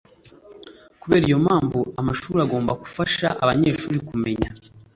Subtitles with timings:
[1.01, 4.49] kubera iyo mpamvu amashuri agomba gufasha abanyeshuri kumenya